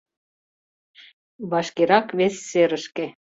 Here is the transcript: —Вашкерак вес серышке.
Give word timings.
—Вашкерак 1.51 2.07
вес 2.17 2.35
серышке. 2.49 3.05